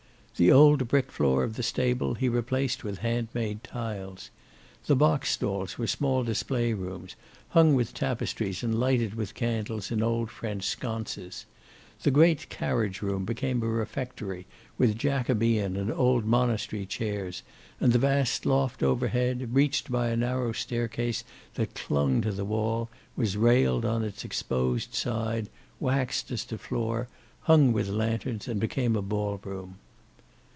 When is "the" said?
0.37-0.51, 1.55-1.61, 4.87-4.95, 12.01-12.09, 17.93-17.99, 22.31-22.45